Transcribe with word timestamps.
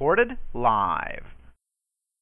Recorded 0.00 0.38
live. 0.54 1.24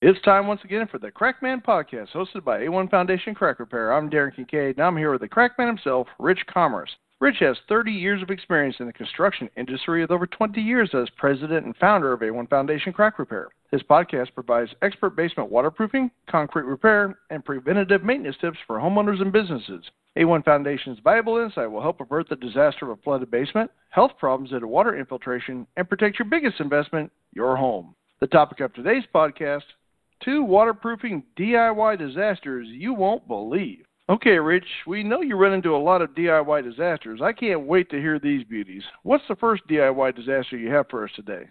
It's 0.02 0.20
time 0.23 0.48
once 0.48 0.60
again 0.64 0.88
for 0.91 0.98
the 0.98 1.12
Crackman 1.12 1.62
Podcast, 1.62 2.09
hosted 2.12 2.42
by 2.42 2.59
A1 2.59 2.91
Foundation 2.91 3.36
Crack 3.36 3.60
Repair. 3.60 3.92
I'm 3.92 4.10
Darren 4.10 4.34
Kincaid, 4.34 4.78
and 4.78 4.84
I'm 4.84 4.96
here 4.96 5.12
with 5.12 5.20
the 5.20 5.28
Crackman 5.28 5.69
himself, 5.69 6.09
Rich 6.19 6.41
Commerce. 6.52 6.91
Rich 7.20 7.36
has 7.38 7.56
30 7.69 7.92
years 7.92 8.20
of 8.20 8.30
experience 8.30 8.74
in 8.80 8.86
the 8.86 8.92
construction 8.92 9.48
industry 9.56 10.00
with 10.00 10.10
over 10.10 10.27
20 10.27 10.60
years 10.60 10.91
as 10.92 11.09
president 11.16 11.66
and 11.66 11.77
founder 11.77 12.12
of 12.12 12.19
A1 12.19 12.50
Foundation 12.50 12.92
Crack 12.92 13.16
Repair. 13.16 13.50
His 13.70 13.83
podcast 13.83 14.34
provides 14.34 14.74
expert 14.83 15.14
basement 15.14 15.48
waterproofing, 15.48 16.10
concrete 16.28 16.64
repair, 16.64 17.16
and 17.30 17.45
preventative 17.45 18.02
maintenance 18.02 18.38
tips 18.41 18.58
for 18.66 18.78
homeowners 18.78 19.22
and 19.22 19.33
businesses. 19.33 19.84
A1 20.19 20.45
Foundation's 20.45 20.98
valuable 21.05 21.38
insight 21.38 21.70
will 21.70 21.83
help 21.83 22.00
avert 22.00 22.28
the 22.28 22.34
disaster 22.34 22.91
of 22.91 22.98
a 22.98 23.02
flooded 23.02 23.30
basement, 23.30 23.70
health 23.91 24.12
problems 24.19 24.50
to 24.50 24.66
water 24.66 24.97
infiltration, 24.97 25.64
and 25.77 25.88
protect 25.88 26.19
your 26.19 26.27
biggest 26.27 26.58
investment, 26.58 27.12
your 27.39 27.56
home. 27.56 27.94
The 28.19 28.27
topic 28.27 28.58
of 28.58 28.75
today's 28.75 29.05
podcast 29.14 29.62
two 30.25 30.42
waterproofing 30.42 31.22
DIY 31.39 31.97
disasters 31.97 32.67
you 32.69 32.92
won't 32.92 33.28
believe. 33.28 33.84
Okay, 34.08 34.41
Rich, 34.41 34.64
we 34.89 35.05
know 35.05 35.20
you 35.20 35.36
run 35.36 35.53
into 35.53 35.77
a 35.77 35.78
lot 35.78 36.03
of 36.03 36.17
DIY 36.17 36.64
disasters. 36.69 37.20
I 37.22 37.33
can't 37.33 37.61
wait 37.61 37.91
to 37.91 38.00
hear 38.00 38.19
these 38.19 38.42
beauties. 38.42 38.83
What's 39.05 39.22
the 39.28 39.36
first 39.36 39.62
DIY 39.69 40.17
disaster 40.17 40.56
you 40.56 40.69
have 40.70 40.86
for 40.91 41.05
us 41.05 41.11
today? 41.14 41.45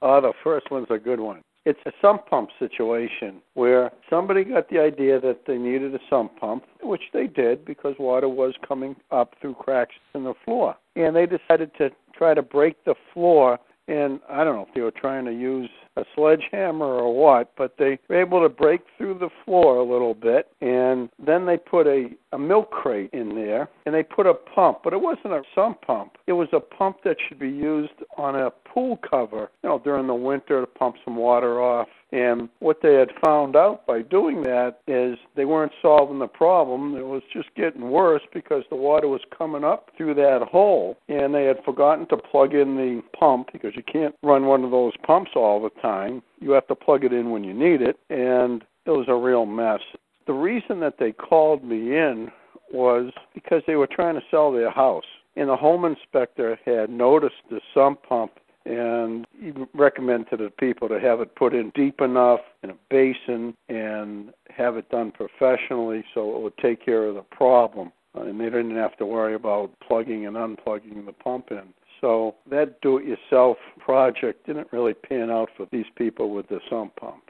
Oh, 0.00 0.22
the 0.22 0.32
first 0.42 0.70
one's 0.70 0.86
a 0.88 0.96
good 0.96 1.20
one. 1.20 1.42
It's 1.66 1.80
a 1.84 1.92
sump 2.00 2.26
pump 2.28 2.48
situation 2.58 3.42
where 3.52 3.90
somebody 4.08 4.44
got 4.44 4.70
the 4.70 4.78
idea 4.78 5.20
that 5.20 5.40
they 5.46 5.58
needed 5.58 5.94
a 5.94 5.98
sump 6.08 6.38
pump, 6.40 6.64
which 6.80 7.02
they 7.12 7.26
did 7.26 7.66
because 7.66 7.94
water 7.98 8.30
was 8.30 8.54
coming 8.66 8.96
up 9.10 9.34
through 9.42 9.54
cracks 9.54 9.96
in 10.14 10.24
the 10.24 10.34
floor. 10.46 10.76
And 10.94 11.14
they 11.14 11.26
decided 11.26 11.72
to 11.76 11.90
try 12.16 12.32
to 12.32 12.40
break 12.40 12.82
the 12.86 12.94
floor 13.12 13.58
and 13.88 14.20
I 14.28 14.44
don't 14.44 14.56
know 14.56 14.66
if 14.68 14.74
they 14.74 14.80
were 14.80 14.90
trying 14.90 15.24
to 15.26 15.32
use 15.32 15.70
a 15.96 16.04
sledgehammer 16.14 16.86
or 16.86 17.14
what, 17.14 17.52
but 17.56 17.76
they 17.78 17.98
were 18.08 18.20
able 18.20 18.42
to 18.42 18.48
break 18.48 18.82
through 18.96 19.18
the 19.18 19.30
floor 19.44 19.76
a 19.76 19.82
little 19.82 20.14
bit, 20.14 20.48
and 20.60 21.08
then 21.24 21.46
they 21.46 21.56
put 21.56 21.86
a, 21.86 22.08
a 22.32 22.38
milk 22.38 22.70
crate 22.70 23.10
in 23.12 23.34
there, 23.34 23.68
and 23.86 23.94
they 23.94 24.02
put 24.02 24.26
a 24.26 24.34
pump, 24.34 24.80
but 24.84 24.92
it 24.92 25.00
wasn't 25.00 25.32
a 25.32 25.42
sump 25.54 25.80
pump. 25.82 26.16
It 26.26 26.32
was 26.32 26.48
a 26.52 26.60
pump 26.60 26.98
that 27.04 27.16
should 27.26 27.38
be 27.38 27.48
used 27.48 27.92
on 28.18 28.34
a 28.34 28.50
pool 28.76 28.98
cover, 29.08 29.50
you 29.62 29.70
know, 29.70 29.80
during 29.82 30.06
the 30.06 30.14
winter 30.14 30.60
to 30.60 30.66
pump 30.66 30.96
some 31.02 31.16
water 31.16 31.62
off. 31.62 31.88
And 32.12 32.50
what 32.58 32.82
they 32.82 32.92
had 32.92 33.08
found 33.24 33.56
out 33.56 33.86
by 33.86 34.02
doing 34.02 34.42
that 34.42 34.80
is 34.86 35.16
they 35.34 35.46
weren't 35.46 35.72
solving 35.80 36.18
the 36.18 36.26
problem. 36.26 36.94
It 36.94 37.06
was 37.06 37.22
just 37.32 37.48
getting 37.56 37.90
worse 37.90 38.20
because 38.34 38.64
the 38.68 38.76
water 38.76 39.08
was 39.08 39.22
coming 39.36 39.64
up 39.64 39.90
through 39.96 40.14
that 40.16 40.42
hole, 40.42 40.98
and 41.08 41.34
they 41.34 41.44
had 41.44 41.64
forgotten 41.64 42.06
to 42.08 42.18
plug 42.18 42.52
in 42.52 42.76
the 42.76 43.02
pump 43.18 43.48
because 43.50 43.72
you 43.74 43.82
can't 43.82 44.14
run 44.22 44.44
one 44.44 44.62
of 44.62 44.70
those 44.70 44.92
pumps 45.06 45.30
all 45.34 45.62
the 45.62 45.80
time. 45.80 46.22
You 46.40 46.50
have 46.50 46.66
to 46.66 46.74
plug 46.74 47.02
it 47.02 47.14
in 47.14 47.30
when 47.30 47.44
you 47.44 47.54
need 47.54 47.80
it, 47.80 47.98
and 48.10 48.62
it 48.84 48.90
was 48.90 49.06
a 49.08 49.14
real 49.14 49.46
mess. 49.46 49.80
The 50.26 50.34
reason 50.34 50.80
that 50.80 50.98
they 50.98 51.12
called 51.12 51.64
me 51.64 51.96
in 51.96 52.30
was 52.70 53.10
because 53.32 53.62
they 53.66 53.76
were 53.76 53.88
trying 53.90 54.16
to 54.16 54.26
sell 54.30 54.52
their 54.52 54.70
house. 54.70 55.04
And 55.34 55.48
the 55.48 55.56
home 55.56 55.84
inspector 55.84 56.58
had 56.64 56.88
noticed 56.88 57.36
the 57.50 57.60
sump 57.74 58.02
pump 58.02 58.32
and 58.66 59.26
he 59.40 59.52
recommend 59.74 60.26
to 60.30 60.36
the 60.36 60.50
people 60.50 60.88
to 60.88 60.98
have 60.98 61.20
it 61.20 61.34
put 61.36 61.54
in 61.54 61.70
deep 61.74 62.00
enough 62.00 62.40
in 62.62 62.70
a 62.70 62.74
basin 62.90 63.54
and 63.68 64.32
have 64.50 64.76
it 64.76 64.88
done 64.90 65.12
professionally 65.12 66.04
so 66.12 66.36
it 66.36 66.42
would 66.42 66.56
take 66.58 66.84
care 66.84 67.04
of 67.04 67.14
the 67.14 67.22
problem. 67.22 67.92
Uh, 68.16 68.22
and 68.22 68.40
they 68.40 68.46
didn't 68.46 68.74
have 68.74 68.96
to 68.96 69.06
worry 69.06 69.34
about 69.34 69.70
plugging 69.86 70.26
and 70.26 70.36
unplugging 70.36 71.06
the 71.06 71.12
pump 71.12 71.48
in. 71.50 71.62
So 72.00 72.34
that 72.50 72.80
do 72.80 72.98
it 72.98 73.04
yourself 73.04 73.56
project 73.78 74.46
didn't 74.46 74.68
really 74.72 74.94
pan 74.94 75.30
out 75.30 75.48
for 75.56 75.66
these 75.70 75.86
people 75.96 76.30
with 76.30 76.48
the 76.48 76.60
sump 76.68 76.96
pump. 76.96 77.22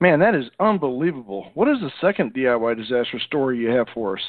Man, 0.00 0.20
that 0.20 0.34
is 0.34 0.46
unbelievable. 0.60 1.50
What 1.54 1.68
is 1.68 1.80
the 1.80 1.90
second 2.00 2.32
DIY 2.32 2.76
disaster 2.76 3.18
story 3.18 3.58
you 3.58 3.68
have 3.68 3.88
for 3.92 4.16
us? 4.16 4.24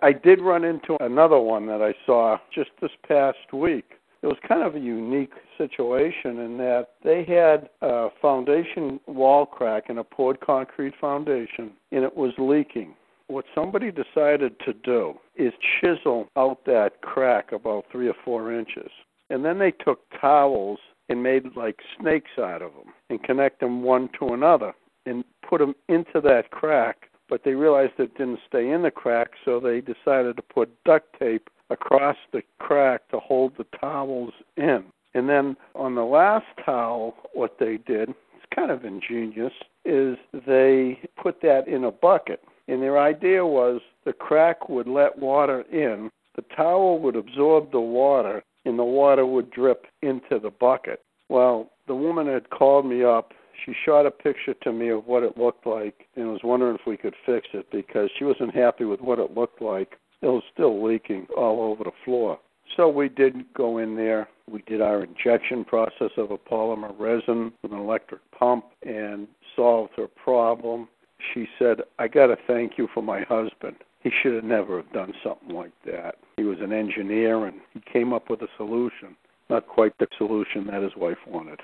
I 0.00 0.12
did 0.12 0.40
run 0.40 0.64
into 0.64 0.96
another 1.00 1.38
one 1.38 1.66
that 1.66 1.80
I 1.80 1.94
saw 2.06 2.38
just 2.52 2.70
this 2.80 2.90
past 3.06 3.52
week. 3.52 3.84
It 4.22 4.26
was 4.26 4.36
kind 4.46 4.62
of 4.62 4.76
a 4.76 4.80
unique 4.80 5.32
situation 5.58 6.38
in 6.38 6.56
that 6.58 6.90
they 7.02 7.24
had 7.24 7.70
a 7.80 8.08
foundation 8.20 9.00
wall 9.06 9.44
crack 9.44 9.84
in 9.88 9.98
a 9.98 10.04
poured 10.04 10.40
concrete 10.40 10.94
foundation 11.00 11.72
and 11.90 12.04
it 12.04 12.16
was 12.16 12.32
leaking. 12.38 12.94
What 13.26 13.44
somebody 13.54 13.90
decided 13.90 14.60
to 14.60 14.74
do 14.74 15.14
is 15.34 15.52
chisel 15.80 16.28
out 16.36 16.64
that 16.66 17.00
crack 17.02 17.50
about 17.50 17.86
three 17.90 18.08
or 18.08 18.14
four 18.24 18.52
inches. 18.52 18.90
And 19.30 19.44
then 19.44 19.58
they 19.58 19.72
took 19.72 20.00
towels 20.20 20.78
and 21.08 21.22
made 21.22 21.56
like 21.56 21.80
snakes 21.98 22.30
out 22.38 22.62
of 22.62 22.72
them 22.72 22.92
and 23.10 23.22
connect 23.22 23.60
them 23.60 23.82
one 23.82 24.08
to 24.20 24.34
another 24.34 24.72
and 25.04 25.24
put 25.48 25.58
them 25.58 25.74
into 25.88 26.20
that 26.20 26.50
crack. 26.50 27.08
But 27.32 27.44
they 27.44 27.54
realized 27.54 27.94
it 27.96 28.18
didn't 28.18 28.40
stay 28.46 28.72
in 28.72 28.82
the 28.82 28.90
crack, 28.90 29.30
so 29.42 29.58
they 29.58 29.80
decided 29.80 30.36
to 30.36 30.42
put 30.42 30.68
duct 30.84 31.18
tape 31.18 31.48
across 31.70 32.18
the 32.30 32.42
crack 32.58 33.08
to 33.08 33.18
hold 33.20 33.54
the 33.56 33.64
towels 33.80 34.34
in. 34.58 34.84
And 35.14 35.30
then 35.30 35.56
on 35.74 35.94
the 35.94 36.04
last 36.04 36.44
towel, 36.62 37.14
what 37.32 37.56
they 37.58 37.78
did, 37.78 38.10
it's 38.10 38.54
kind 38.54 38.70
of 38.70 38.84
ingenious, 38.84 39.54
is 39.86 40.18
they 40.46 41.00
put 41.22 41.40
that 41.40 41.68
in 41.68 41.84
a 41.84 41.90
bucket. 41.90 42.42
And 42.68 42.82
their 42.82 42.98
idea 42.98 43.46
was 43.46 43.80
the 44.04 44.12
crack 44.12 44.68
would 44.68 44.86
let 44.86 45.18
water 45.18 45.62
in, 45.72 46.10
the 46.36 46.44
towel 46.54 46.98
would 46.98 47.16
absorb 47.16 47.72
the 47.72 47.80
water, 47.80 48.44
and 48.66 48.78
the 48.78 48.84
water 48.84 49.24
would 49.24 49.50
drip 49.50 49.86
into 50.02 50.38
the 50.38 50.52
bucket. 50.60 51.00
Well, 51.30 51.70
the 51.86 51.94
woman 51.94 52.26
had 52.26 52.50
called 52.50 52.84
me 52.84 53.02
up. 53.04 53.32
She 53.64 53.74
shot 53.84 54.06
a 54.06 54.10
picture 54.10 54.54
to 54.54 54.72
me 54.72 54.88
of 54.88 55.06
what 55.06 55.22
it 55.22 55.38
looked 55.38 55.66
like 55.66 56.06
and 56.16 56.30
was 56.30 56.42
wondering 56.42 56.74
if 56.74 56.86
we 56.86 56.96
could 56.96 57.14
fix 57.24 57.48
it 57.52 57.66
because 57.70 58.10
she 58.18 58.24
wasn't 58.24 58.54
happy 58.54 58.84
with 58.84 59.00
what 59.00 59.18
it 59.18 59.36
looked 59.36 59.62
like. 59.62 59.98
It 60.20 60.26
was 60.26 60.42
still 60.52 60.84
leaking 60.84 61.26
all 61.36 61.60
over 61.62 61.84
the 61.84 61.92
floor. 62.04 62.38
So 62.76 62.88
we 62.88 63.08
did 63.08 63.52
go 63.54 63.78
in 63.78 63.96
there. 63.96 64.28
We 64.50 64.62
did 64.62 64.80
our 64.80 65.04
injection 65.04 65.64
process 65.64 66.10
of 66.16 66.30
a 66.30 66.38
polymer 66.38 66.94
resin 66.98 67.52
with 67.62 67.72
an 67.72 67.78
electric 67.78 68.20
pump 68.32 68.64
and 68.82 69.28
solved 69.54 69.92
her 69.96 70.08
problem. 70.08 70.88
She 71.32 71.46
said, 71.58 71.82
I 71.98 72.08
got 72.08 72.28
to 72.28 72.36
thank 72.46 72.78
you 72.78 72.88
for 72.92 73.02
my 73.02 73.22
husband. 73.22 73.76
He 74.02 74.10
should 74.22 74.34
have 74.34 74.44
never 74.44 74.78
have 74.78 74.92
done 74.92 75.12
something 75.22 75.54
like 75.54 75.72
that. 75.86 76.16
He 76.36 76.44
was 76.44 76.58
an 76.60 76.72
engineer 76.72 77.46
and 77.46 77.60
he 77.72 77.80
came 77.92 78.12
up 78.12 78.28
with 78.30 78.42
a 78.42 78.48
solution. 78.56 79.16
Not 79.48 79.68
quite 79.68 79.96
the 79.98 80.08
solution 80.18 80.66
that 80.68 80.82
his 80.82 80.96
wife 80.96 81.18
wanted. 81.26 81.60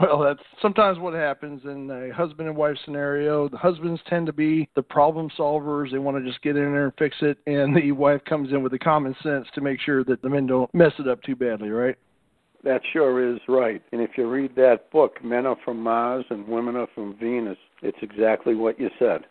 Well, 0.00 0.20
that's 0.20 0.42
sometimes 0.62 1.00
what 1.00 1.14
happens 1.14 1.62
in 1.64 1.90
a 1.90 2.14
husband 2.14 2.48
and 2.48 2.56
wife 2.56 2.76
scenario. 2.84 3.48
The 3.48 3.56
husbands 3.56 4.00
tend 4.06 4.26
to 4.26 4.32
be 4.32 4.68
the 4.76 4.82
problem 4.82 5.28
solvers. 5.36 5.90
They 5.90 5.98
want 5.98 6.16
to 6.16 6.24
just 6.24 6.40
get 6.40 6.56
in 6.56 6.72
there 6.72 6.84
and 6.84 6.92
fix 6.96 7.16
it, 7.20 7.38
and 7.46 7.76
the 7.76 7.90
wife 7.90 8.20
comes 8.24 8.52
in 8.52 8.62
with 8.62 8.70
the 8.70 8.78
common 8.78 9.16
sense 9.24 9.46
to 9.54 9.60
make 9.60 9.80
sure 9.80 10.04
that 10.04 10.22
the 10.22 10.28
men 10.28 10.46
don't 10.46 10.72
mess 10.72 10.92
it 11.00 11.08
up 11.08 11.20
too 11.22 11.34
badly, 11.34 11.70
right? 11.70 11.96
That 12.62 12.80
sure 12.92 13.34
is 13.34 13.40
right. 13.48 13.82
And 13.92 14.00
if 14.00 14.10
you 14.16 14.28
read 14.30 14.54
that 14.54 14.90
book, 14.92 15.22
Men 15.24 15.46
Are 15.46 15.56
From 15.64 15.82
Mars 15.82 16.24
and 16.30 16.46
Women 16.46 16.76
Are 16.76 16.88
From 16.94 17.16
Venus, 17.18 17.58
it's 17.82 17.98
exactly 18.00 18.54
what 18.54 18.78
you 18.78 18.90
said. 19.00 19.22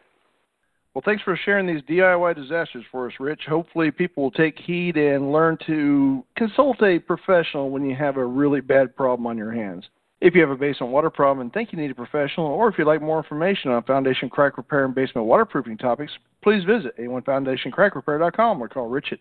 Well, 0.94 1.04
thanks 1.06 1.24
for 1.24 1.38
sharing 1.46 1.68
these 1.68 1.84
DIY 1.84 2.36
disasters 2.36 2.84
for 2.92 3.08
us, 3.08 3.14
Rich. 3.20 3.42
Hopefully, 3.48 3.92
people 3.92 4.24
will 4.24 4.32
take 4.32 4.58
heed 4.58 4.98
and 4.98 5.32
learn 5.32 5.58
to 5.68 6.26
consult 6.36 6.82
a 6.82 7.00
professional 7.00 7.70
when 7.70 7.86
you 7.86 7.96
have 7.96 8.18
a 8.18 8.26
really 8.26 8.62
bad 8.62 8.96
problem 8.96 9.28
on 9.28 9.38
your 9.38 9.52
hands. 9.52 9.86
If 10.20 10.34
you 10.34 10.42
have 10.42 10.50
a 10.50 10.56
basement 10.56 10.92
water 10.92 11.12
problem 11.12 11.42
and 11.42 11.54
think 11.54 11.72
you 11.72 11.78
need 11.78 11.92
a 11.92 11.96
professional, 11.96 12.48
or 12.48 12.68
if 12.70 12.78
you'd 12.78 12.88
like 12.88 13.04
more 13.04 13.20
information 13.20 13.70
on 13.70 13.84
foundation 13.84 14.30
crack 14.30 14.58
repair 14.58 14.84
and 14.84 14.96
basement 14.96 15.28
waterproofing 15.28 15.78
topics, 15.78 16.12
please 16.42 16.64
visit 16.64 16.98
a1foundationcrackrepair.com 16.98 18.60
or 18.62 18.68
call 18.68 18.88
Rich 18.88 19.14
at 19.14 19.20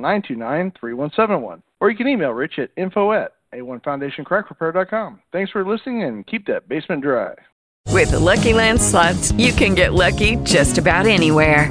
866-929-3171. 0.00 1.62
Or 1.80 1.90
you 1.90 1.96
can 1.96 2.08
email 2.08 2.30
Rich 2.30 2.58
at 2.58 2.70
info 2.76 3.12
at 3.12 3.34
a1foundationcrackrepair.com. 3.54 5.20
Thanks 5.30 5.52
for 5.52 5.64
listening 5.64 6.02
and 6.02 6.26
keep 6.26 6.46
that 6.46 6.68
basement 6.68 7.02
dry. 7.02 7.34
With 7.88 8.10
the 8.10 8.18
Lucky 8.18 8.54
Land 8.54 8.80
slots, 8.80 9.30
you 9.32 9.52
can 9.52 9.76
get 9.76 9.94
lucky 9.94 10.36
just 10.36 10.78
about 10.78 11.06
anywhere. 11.06 11.70